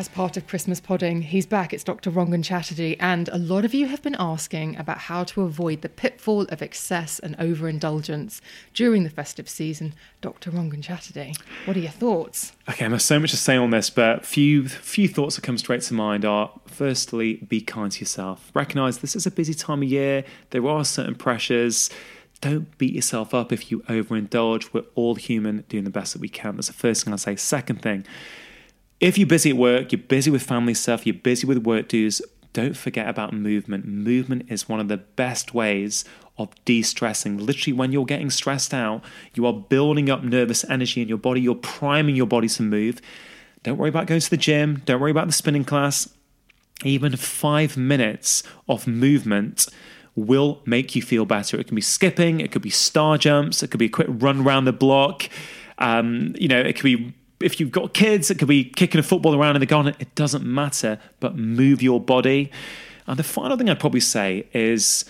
As 0.00 0.08
part 0.08 0.38
of 0.38 0.46
Christmas 0.46 0.80
podding, 0.80 1.20
he's 1.20 1.44
back. 1.44 1.74
It's 1.74 1.84
Dr. 1.84 2.10
Rangan 2.10 2.42
Chatterjee, 2.42 2.96
and 2.98 3.28
a 3.28 3.36
lot 3.36 3.66
of 3.66 3.74
you 3.74 3.86
have 3.88 4.02
been 4.02 4.16
asking 4.18 4.78
about 4.78 4.96
how 4.96 5.24
to 5.24 5.42
avoid 5.42 5.82
the 5.82 5.90
pitfall 5.90 6.44
of 6.44 6.62
excess 6.62 7.18
and 7.18 7.36
overindulgence 7.38 8.40
during 8.72 9.04
the 9.04 9.10
festive 9.10 9.46
season. 9.46 9.92
Dr. 10.22 10.52
Rangan 10.52 10.82
Chatterjee, 10.82 11.34
what 11.66 11.76
are 11.76 11.80
your 11.80 11.90
thoughts? 11.90 12.52
Okay, 12.66 12.88
there's 12.88 13.04
so 13.04 13.20
much 13.20 13.32
to 13.32 13.36
say 13.36 13.58
on 13.58 13.68
this, 13.68 13.90
but 13.90 14.24
few 14.24 14.70
few 14.70 15.06
thoughts 15.06 15.36
that 15.36 15.42
come 15.42 15.58
straight 15.58 15.82
to 15.82 15.92
mind 15.92 16.24
are: 16.24 16.50
firstly, 16.64 17.34
be 17.34 17.60
kind 17.60 17.92
to 17.92 18.00
yourself. 18.00 18.50
Recognize 18.54 19.00
this 19.00 19.14
is 19.14 19.26
a 19.26 19.30
busy 19.30 19.52
time 19.52 19.82
of 19.82 19.88
year. 19.90 20.24
There 20.48 20.66
are 20.66 20.82
certain 20.82 21.14
pressures. 21.14 21.90
Don't 22.40 22.78
beat 22.78 22.94
yourself 22.94 23.34
up 23.34 23.52
if 23.52 23.70
you 23.70 23.80
overindulge. 23.80 24.72
We're 24.72 24.86
all 24.94 25.16
human, 25.16 25.66
doing 25.68 25.84
the 25.84 25.90
best 25.90 26.14
that 26.14 26.22
we 26.22 26.30
can. 26.30 26.56
That's 26.56 26.68
the 26.68 26.72
first 26.72 27.04
thing 27.04 27.12
I'll 27.12 27.18
say. 27.18 27.36
Second 27.36 27.82
thing 27.82 28.06
if 29.00 29.16
you're 29.16 29.26
busy 29.26 29.50
at 29.50 29.56
work, 29.56 29.92
you're 29.92 30.00
busy 30.00 30.30
with 30.30 30.42
family 30.42 30.74
stuff, 30.74 31.06
you're 31.06 31.14
busy 31.14 31.46
with 31.46 31.58
work 31.58 31.88
dues, 31.88 32.20
don't 32.52 32.76
forget 32.76 33.08
about 33.08 33.32
movement. 33.32 33.86
Movement 33.86 34.50
is 34.50 34.68
one 34.68 34.80
of 34.80 34.88
the 34.88 34.96
best 34.96 35.54
ways 35.54 36.04
of 36.36 36.52
de 36.64 36.82
stressing. 36.82 37.38
Literally, 37.38 37.72
when 37.72 37.92
you're 37.92 38.04
getting 38.04 38.30
stressed 38.30 38.74
out, 38.74 39.02
you 39.34 39.46
are 39.46 39.52
building 39.52 40.10
up 40.10 40.22
nervous 40.22 40.64
energy 40.68 41.00
in 41.00 41.08
your 41.08 41.18
body, 41.18 41.40
you're 41.40 41.54
priming 41.54 42.16
your 42.16 42.26
body 42.26 42.48
to 42.48 42.62
move. 42.62 43.00
Don't 43.62 43.78
worry 43.78 43.88
about 43.88 44.06
going 44.06 44.20
to 44.20 44.30
the 44.30 44.36
gym, 44.36 44.82
don't 44.84 45.00
worry 45.00 45.10
about 45.10 45.26
the 45.26 45.32
spinning 45.32 45.64
class. 45.64 46.08
Even 46.82 47.14
five 47.16 47.76
minutes 47.76 48.42
of 48.68 48.86
movement 48.86 49.66
will 50.16 50.60
make 50.64 50.96
you 50.96 51.02
feel 51.02 51.26
better. 51.26 51.58
It 51.60 51.66
can 51.66 51.74
be 51.74 51.82
skipping, 51.82 52.40
it 52.40 52.52
could 52.52 52.62
be 52.62 52.70
star 52.70 53.16
jumps, 53.16 53.62
it 53.62 53.70
could 53.70 53.78
be 53.78 53.86
a 53.86 53.90
quick 53.90 54.08
run 54.10 54.40
around 54.40 54.64
the 54.64 54.72
block. 54.72 55.28
Um, 55.78 56.34
you 56.38 56.48
know, 56.48 56.58
it 56.60 56.74
could 56.74 56.84
be 56.84 57.14
if 57.40 57.58
you've 57.58 57.70
got 57.70 57.94
kids, 57.94 58.30
it 58.30 58.38
could 58.38 58.48
be 58.48 58.64
kicking 58.64 58.98
a 58.98 59.02
football 59.02 59.34
around 59.34 59.56
in 59.56 59.60
the 59.60 59.66
garden. 59.66 59.94
It 59.98 60.14
doesn't 60.14 60.44
matter, 60.44 60.98
but 61.20 61.36
move 61.36 61.82
your 61.82 62.00
body. 62.00 62.50
And 63.06 63.18
the 63.18 63.24
final 63.24 63.56
thing 63.56 63.68
I'd 63.68 63.80
probably 63.80 64.00
say 64.00 64.46
is 64.52 65.04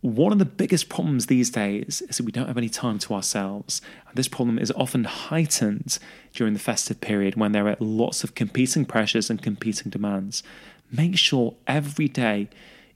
one 0.00 0.32
of 0.32 0.38
the 0.38 0.44
biggest 0.44 0.90
problems 0.90 1.26
these 1.26 1.50
days 1.50 2.02
is 2.08 2.18
that 2.18 2.24
we 2.24 2.32
don't 2.32 2.46
have 2.46 2.58
any 2.58 2.68
time 2.68 2.98
to 3.00 3.14
ourselves. 3.14 3.80
And 4.06 4.16
this 4.16 4.28
problem 4.28 4.58
is 4.58 4.70
often 4.72 5.04
heightened 5.04 5.98
during 6.34 6.52
the 6.52 6.60
festive 6.60 7.00
period 7.00 7.36
when 7.36 7.52
there 7.52 7.66
are 7.66 7.76
lots 7.80 8.22
of 8.22 8.34
competing 8.34 8.84
pressures 8.84 9.30
and 9.30 9.42
competing 9.42 9.90
demands. 9.90 10.42
Make 10.90 11.16
sure 11.16 11.54
every 11.66 12.08
day, 12.08 12.48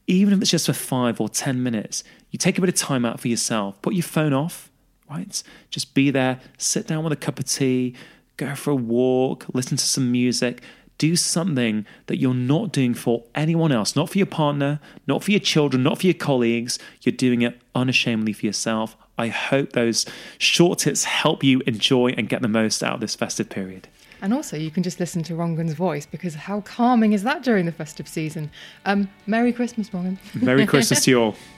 even 0.07 0.35
if 0.35 0.43
it's 0.43 0.51
just 0.51 0.67
for 0.67 0.75
five 0.75 1.21
or 1.21 1.29
10 1.29 1.63
minutes, 1.63 2.05
you 2.31 2.39
take 2.39 2.59
a 2.59 2.61
bit 2.61 2.69
of 2.69 2.77
time 2.77 3.05
out 3.05 3.19
for 3.21 3.29
yourself. 3.29 3.81
Put 3.81 3.95
your 3.95 4.03
phone 4.03 4.35
off, 4.35 4.71
right? 5.11 5.43
Just 5.71 5.95
be 5.95 6.11
there, 6.11 6.41
sit 6.59 6.87
down 6.87 7.05
with 7.05 7.13
a 7.15 7.17
cup 7.17 7.39
of 7.39 7.47
tea, 7.47 7.97
go 8.39 8.55
for 8.55 8.71
a 8.71 8.77
walk, 8.77 9.45
listen 9.53 9.77
to 9.77 9.85
some 9.85 10.11
music, 10.11 10.63
do 10.97 11.15
something 11.15 11.87
that 12.07 12.19
you're 12.19 12.35
not 12.35 12.73
doing 12.73 12.95
for 12.95 13.25
anyone 13.35 13.71
else, 13.71 13.95
not 13.95 14.09
for 14.11 14.19
your 14.19 14.27
partner, 14.27 14.81
not 15.07 15.23
for 15.23 15.31
your 15.31 15.41
children, 15.41 15.83
not 15.83 15.99
for 15.99 16.07
your 16.07 16.15
colleagues. 16.15 16.79
You're 17.03 17.15
doing 17.15 17.43
it 17.43 17.61
unashamedly 17.75 18.33
for 18.33 18.47
yourself. 18.47 18.97
I 19.17 19.29
hope 19.29 19.73
those 19.73 20.07
short 20.39 20.81
tips 20.81 21.05
help 21.05 21.45
you 21.45 21.61
enjoy 21.67 22.11
and 22.17 22.29
get 22.29 22.43
the 22.43 22.49
most 22.49 22.83
out 22.83 22.95
of 22.95 23.01
this 23.01 23.15
festive 23.15 23.49
period. 23.49 23.89
And 24.21 24.35
also, 24.35 24.57
you 24.57 24.73
can 24.73 24.83
just 24.83 24.99
listen 24.99 25.23
to 25.25 25.35
Rangan's 25.35 25.75
voice 25.75 26.05
because 26.05 26.35
how 26.35 26.61
calming 26.63 27.13
is 27.13 27.23
that 27.23 27.45
during 27.45 27.67
the 27.67 27.73
festive 27.73 28.09
season? 28.09 28.51
Um, 28.85 29.09
Merry 29.27 29.53
Christmas, 29.53 29.91
Rangan. 29.91 30.19
Merry 30.43 30.67
Christmas 30.67 31.05
to 31.05 31.11
you 31.11 31.21
all. 31.21 31.37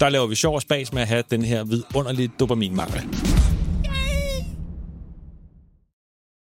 Der 0.00 0.08
laver 0.08 0.26
vi 0.26 0.34
sjov 0.34 0.54
og 0.54 0.62
spas 0.62 0.92
med 0.92 1.02
at 1.02 1.08
have 1.08 1.22
den 1.30 1.42
her 1.42 1.64
vidunderlige 1.64 2.30
dopaminmangel. 2.40 3.23